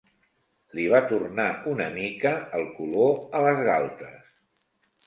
Li 0.77 0.85
va 0.93 1.01
tornar 1.11 1.45
una 1.73 1.91
mica 1.99 2.33
el 2.61 2.67
color 2.81 3.17
a 3.39 3.45
les 3.49 3.65
galtes. 3.71 4.21